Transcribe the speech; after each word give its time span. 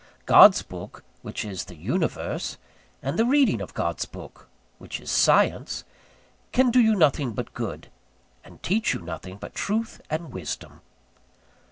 God's 0.25 0.63
Book, 0.63 1.03
which 1.21 1.45
is 1.45 1.65
the 1.65 1.75
Universe, 1.75 2.57
and 3.03 3.19
the 3.19 3.23
reading 3.23 3.61
of 3.61 3.75
God's 3.75 4.05
Book, 4.05 4.49
which 4.79 4.99
is 4.99 5.11
Science, 5.11 5.83
can 6.51 6.71
do 6.71 6.79
you 6.79 6.95
nothing 6.95 7.33
but 7.33 7.53
good, 7.53 7.89
and 8.43 8.63
teach 8.63 8.95
you 8.95 9.01
nothing 9.01 9.37
but 9.37 9.53
truth 9.53 10.01
and 10.09 10.33
wisdom. 10.33 10.81